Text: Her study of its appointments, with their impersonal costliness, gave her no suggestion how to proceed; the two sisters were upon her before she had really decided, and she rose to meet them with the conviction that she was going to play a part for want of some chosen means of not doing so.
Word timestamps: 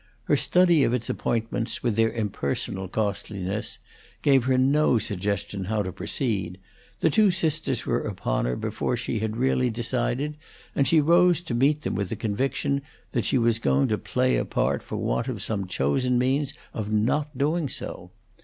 Her 0.23 0.35
study 0.35 0.83
of 0.83 0.95
its 0.95 1.11
appointments, 1.11 1.83
with 1.83 1.95
their 1.95 2.11
impersonal 2.11 2.87
costliness, 2.87 3.77
gave 4.23 4.45
her 4.45 4.57
no 4.57 4.97
suggestion 4.97 5.65
how 5.65 5.83
to 5.83 5.91
proceed; 5.91 6.57
the 7.01 7.11
two 7.11 7.29
sisters 7.29 7.85
were 7.85 8.01
upon 8.01 8.45
her 8.45 8.55
before 8.55 8.97
she 8.97 9.19
had 9.19 9.37
really 9.37 9.69
decided, 9.69 10.37
and 10.73 10.87
she 10.87 10.99
rose 11.01 11.39
to 11.41 11.53
meet 11.53 11.83
them 11.83 11.93
with 11.93 12.09
the 12.09 12.15
conviction 12.15 12.81
that 13.11 13.25
she 13.25 13.37
was 13.37 13.59
going 13.59 13.89
to 13.89 13.97
play 13.99 14.37
a 14.37 14.43
part 14.43 14.81
for 14.81 14.95
want 14.95 15.27
of 15.27 15.39
some 15.43 15.67
chosen 15.67 16.17
means 16.17 16.51
of 16.73 16.91
not 16.91 17.37
doing 17.37 17.69
so. 17.69 18.09